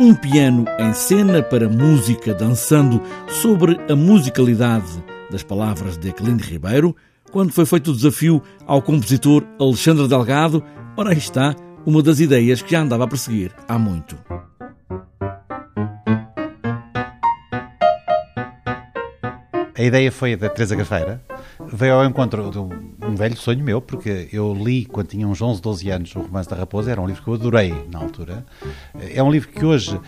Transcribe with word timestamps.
Um 0.00 0.14
piano 0.14 0.64
em 0.78 0.92
cena 0.92 1.42
para 1.42 1.68
música 1.68 2.32
dançando 2.32 3.02
sobre 3.28 3.76
a 3.90 3.96
musicalidade 3.96 5.02
das 5.28 5.42
palavras 5.42 5.98
de 5.98 6.10
Aquilino 6.10 6.40
Ribeiro, 6.40 6.94
quando 7.32 7.52
foi 7.52 7.66
feito 7.66 7.90
o 7.90 7.94
desafio 7.94 8.40
ao 8.64 8.80
compositor 8.80 9.44
Alexandre 9.58 10.06
Delgado, 10.06 10.62
ora 10.96 11.10
aí 11.10 11.18
está 11.18 11.52
uma 11.84 12.00
das 12.00 12.20
ideias 12.20 12.62
que 12.62 12.70
já 12.70 12.80
andava 12.80 13.04
a 13.04 13.08
perseguir 13.08 13.50
há 13.66 13.76
muito. 13.76 14.16
A 19.76 19.82
ideia 19.82 20.12
foi 20.12 20.36
da 20.36 20.48
Teresa 20.48 20.76
Gafeira. 20.76 21.27
Veio 21.72 21.94
ao 21.94 22.04
encontro 22.04 22.50
de 22.50 22.58
um 22.58 23.14
velho 23.14 23.36
sonho 23.36 23.62
meu, 23.62 23.80
porque 23.80 24.28
eu 24.32 24.54
li 24.54 24.84
quando 24.86 25.08
tinha 25.08 25.26
uns 25.26 25.40
11, 25.40 25.60
12 25.60 25.90
anos 25.90 26.16
o 26.16 26.20
Romance 26.20 26.48
da 26.48 26.56
Raposa, 26.56 26.90
era 26.90 27.00
um 27.00 27.06
livro 27.06 27.22
que 27.22 27.28
eu 27.28 27.34
adorei 27.34 27.86
na 27.90 27.98
altura. 27.98 28.44
É 29.14 29.22
um 29.22 29.30
livro 29.30 29.48
que 29.48 29.64
hoje 29.64 30.00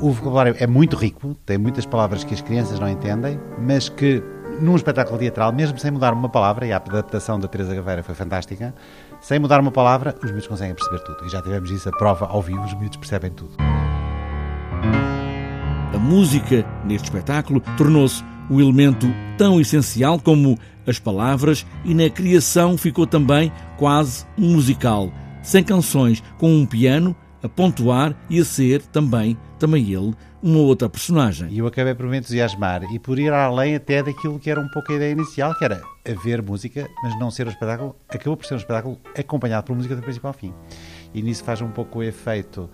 o 0.00 0.12
vocabulário 0.12 0.54
é 0.58 0.66
muito 0.66 0.96
rico, 0.96 1.34
tem 1.44 1.58
muitas 1.58 1.84
palavras 1.84 2.22
que 2.22 2.32
as 2.32 2.40
crianças 2.40 2.78
não 2.78 2.88
entendem, 2.88 3.40
mas 3.58 3.88
que 3.88 4.22
num 4.60 4.76
espetáculo 4.76 5.18
teatral, 5.18 5.52
mesmo 5.52 5.78
sem 5.78 5.90
mudar 5.90 6.12
uma 6.12 6.28
palavra, 6.28 6.66
e 6.66 6.72
a 6.72 6.76
adaptação 6.76 7.40
da 7.40 7.48
Teresa 7.48 7.74
Gaveira 7.74 8.02
foi 8.02 8.14
fantástica, 8.14 8.74
sem 9.20 9.38
mudar 9.38 9.58
uma 9.60 9.70
palavra, 9.72 10.14
os 10.22 10.30
miúdos 10.30 10.46
conseguem 10.46 10.74
perceber 10.74 11.00
tudo. 11.00 11.26
E 11.26 11.28
já 11.28 11.42
tivemos 11.42 11.70
isso 11.70 11.88
a 11.88 11.92
prova 11.92 12.26
ao 12.26 12.42
vivo, 12.42 12.62
os 12.62 12.74
miúdos 12.74 12.98
percebem 12.98 13.30
tudo. 13.30 13.56
A 15.92 15.98
música 15.98 16.64
neste 16.84 17.06
espetáculo 17.06 17.60
tornou-se 17.76 18.22
um 18.50 18.60
elemento 18.60 19.06
tão 19.38 19.60
essencial 19.60 20.18
como 20.18 20.58
as 20.86 20.98
palavras 20.98 21.64
e 21.84 21.94
na 21.94 22.10
criação 22.10 22.76
ficou 22.76 23.06
também 23.06 23.52
quase 23.78 24.26
um 24.36 24.52
musical, 24.52 25.12
sem 25.42 25.62
canções, 25.62 26.22
com 26.36 26.52
um 26.52 26.66
piano 26.66 27.16
a 27.42 27.48
pontuar 27.48 28.14
e 28.28 28.38
a 28.40 28.44
ser 28.44 28.82
também, 28.82 29.38
também 29.58 29.92
ele, 29.92 30.14
uma 30.42 30.58
outra 30.58 30.88
personagem. 30.88 31.48
E 31.50 31.58
eu 31.58 31.66
acabei 31.66 31.94
por 31.94 32.06
me 32.06 32.18
entusiasmar 32.18 32.82
e 32.92 32.98
por 32.98 33.18
ir 33.18 33.32
além 33.32 33.74
até 33.74 34.02
daquilo 34.02 34.38
que 34.38 34.50
era 34.50 34.60
um 34.60 34.68
pouco 34.68 34.92
a 34.92 34.96
ideia 34.96 35.12
inicial, 35.12 35.54
que 35.56 35.64
era 35.64 35.80
haver 36.06 36.42
música, 36.42 36.88
mas 37.02 37.18
não 37.18 37.30
ser 37.30 37.46
um 37.46 37.50
espetáculo. 37.50 37.96
Acabou 38.08 38.36
por 38.36 38.46
ser 38.46 38.54
um 38.54 38.58
espetáculo 38.58 38.98
acompanhado 39.16 39.66
por 39.66 39.76
música 39.76 39.96
do 39.96 40.02
princípio 40.02 40.26
ao 40.26 40.34
fim. 40.34 40.52
E 41.14 41.22
nisso 41.22 41.44
faz 41.44 41.60
um 41.60 41.70
pouco 41.70 42.00
o 42.00 42.02
efeito 42.02 42.70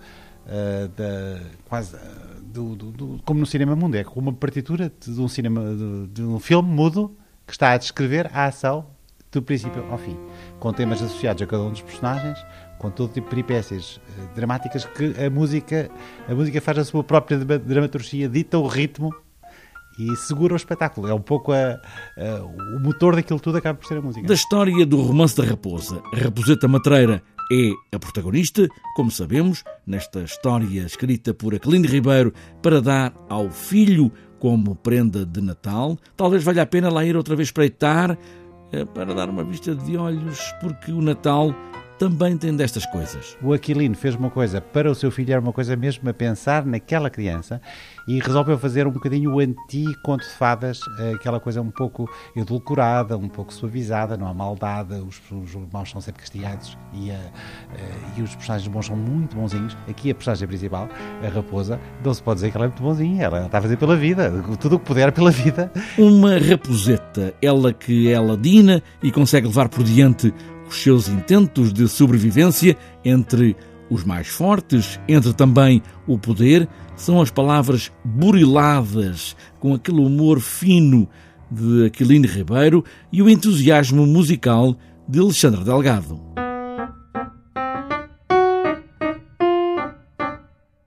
uh, 0.47 0.87
da 0.89 1.41
quase 1.65 1.95
do, 2.41 2.75
do, 2.75 2.91
do, 2.91 3.21
como 3.23 3.39
no 3.39 3.45
cinema 3.45 3.75
mundo, 3.75 3.95
é 3.95 4.03
como 4.03 4.29
uma 4.29 4.33
partitura 4.33 4.91
de 4.99 5.21
um 5.21 5.27
cinema 5.27 5.61
de, 5.61 6.07
de 6.07 6.23
um 6.23 6.39
filme 6.39 6.69
mudo 6.69 7.15
que 7.45 7.53
está 7.53 7.71
a 7.71 7.77
descrever 7.77 8.29
a 8.33 8.45
ação 8.45 8.87
do 9.31 9.41
princípio 9.41 9.85
ao 9.91 9.97
fim, 9.97 10.17
com 10.59 10.71
temas 10.73 11.01
associados 11.01 11.41
a 11.41 11.45
cada 11.45 11.63
um 11.63 11.71
dos 11.71 11.81
personagens, 11.81 12.43
com 12.79 12.89
todo 12.89 13.11
tipo 13.11 13.29
de 13.29 13.35
peripécias 13.35 13.97
uh, 13.97 14.35
dramáticas 14.35 14.85
que 14.85 15.13
a 15.23 15.29
música, 15.29 15.91
a 16.27 16.33
música 16.33 16.61
faz 16.61 16.77
a 16.79 16.85
sua 16.85 17.03
própria 17.03 17.37
dramaturgia, 17.37 18.27
dita 18.27 18.57
o 18.57 18.67
ritmo 18.67 19.13
e 19.97 20.15
segura 20.15 20.53
o 20.53 20.57
espetáculo. 20.57 21.07
É 21.07 21.13
um 21.13 21.21
pouco 21.21 21.51
a, 21.51 21.79
a, 22.17 22.43
o 22.75 22.79
motor 22.79 23.15
daquilo 23.15 23.39
tudo 23.39 23.57
acaba 23.57 23.77
por 23.79 23.87
ser 23.87 23.97
a 23.97 24.01
música. 24.01 24.27
Da 24.27 24.33
história 24.33 24.85
do 24.85 25.01
romance 25.01 25.35
da 25.35 25.43
Raposa, 25.43 26.01
a 26.13 26.17
Raposeta 26.17 26.67
Matreira 26.67 27.23
é 27.51 27.71
a 27.95 27.99
protagonista, 27.99 28.67
como 28.95 29.09
sabemos, 29.09 29.63
nesta 29.85 30.21
história 30.21 30.81
escrita 30.81 31.33
por 31.33 31.55
Aquilino 31.55 31.87
Ribeiro 31.87 32.33
para 32.61 32.81
dar 32.81 33.13
ao 33.29 33.49
filho 33.49 34.11
como 34.39 34.75
prenda 34.75 35.25
de 35.25 35.41
Natal. 35.41 35.97
Talvez 36.15 36.43
valha 36.43 36.63
a 36.63 36.65
pena 36.65 36.89
lá 36.89 37.05
ir 37.05 37.15
outra 37.15 37.35
vez 37.35 37.47
espreitar 37.47 38.17
eh, 38.71 38.85
para 38.85 39.13
dar 39.13 39.29
uma 39.29 39.43
vista 39.43 39.73
de 39.73 39.97
olhos, 39.97 40.39
porque 40.61 40.91
o 40.91 41.01
Natal 41.01 41.55
também 41.97 42.37
tem 42.37 42.55
destas 42.55 42.85
coisas. 42.85 43.37
O 43.41 43.53
Aquilino 43.53 43.95
fez 43.95 44.15
uma 44.15 44.29
coisa 44.29 44.61
para 44.61 44.89
o 44.89 44.95
seu 44.95 45.09
filho, 45.09 45.31
era 45.31 45.41
uma 45.41 45.53
coisa 45.53 45.75
mesmo 45.75 46.07
a 46.09 46.13
pensar 46.13 46.65
naquela 46.65 47.09
criança 47.09 47.61
e 48.07 48.19
resolveu 48.19 48.57
fazer 48.57 48.87
um 48.87 48.91
bocadinho 48.91 49.33
o 49.33 49.39
anti-conto 49.39 50.23
de 50.23 50.31
fadas, 50.31 50.79
eh, 50.99 51.13
aquela 51.15 51.39
coisa 51.39 51.61
um 51.61 51.69
pouco 51.69 52.09
edulcorada, 52.35 53.17
um 53.17 53.27
pouco 53.27 53.53
suavizada, 53.53 54.15
não 54.15 54.27
há 54.27 54.33
maldade, 54.33 54.93
os, 54.95 55.19
os 55.29 55.55
maus 55.71 55.91
são 55.91 55.99
sempre 55.99 56.21
castigados 56.21 56.77
e, 56.93 57.11
a, 57.11 57.15
eh, 57.15 57.29
e 58.17 58.21
os 58.21 58.33
personagens 58.35 58.67
bons 58.67 58.85
são 58.85 58.95
muito 58.95 59.35
bonzinhos. 59.35 59.75
Aqui 59.89 60.11
a 60.11 60.15
personagem 60.15 60.47
principal, 60.47 60.87
a 61.21 61.29
raposa, 61.29 61.79
não 62.03 62.13
se 62.13 62.23
pode 62.23 62.37
dizer 62.37 62.51
que 62.51 62.57
ela 62.57 62.65
é 62.65 62.69
muito 62.69 62.81
bonzinha, 62.81 63.23
ela 63.23 63.45
está 63.45 63.57
a 63.57 63.61
fazer 63.61 63.77
pela 63.77 63.97
vida, 63.97 64.31
tudo 64.59 64.75
o 64.75 64.79
que 64.79 64.85
puder 64.85 65.11
pela 65.11 65.31
vida. 65.31 65.71
Uma 65.97 66.37
raposeta, 66.37 67.33
ela 67.41 67.73
que 67.73 68.09
é 68.09 68.19
ladina 68.19 68.81
e 69.03 69.11
consegue 69.11 69.47
levar 69.47 69.67
por 69.67 69.83
diante 69.83 70.33
os 70.69 70.81
seus 70.81 71.07
intentos 71.07 71.71
de 71.71 71.87
sobrevivência 71.87 72.77
entre 73.03 73.55
os 73.89 74.03
mais 74.03 74.27
fortes, 74.27 74.99
entre 75.07 75.33
também 75.33 75.81
o 76.05 76.17
poder, 76.17 76.67
são 76.95 77.21
as 77.21 77.31
palavras 77.31 77.91
buriladas, 78.03 79.35
com 79.59 79.73
aquele 79.73 79.99
humor 79.99 80.39
fino 80.39 81.07
de 81.49 81.85
Aquilino 81.85 82.27
Ribeiro 82.27 82.83
e 83.11 83.21
o 83.21 83.29
entusiasmo 83.29 84.05
musical 84.05 84.75
de 85.07 85.19
Alexandre 85.19 85.63
Delgado. 85.63 86.46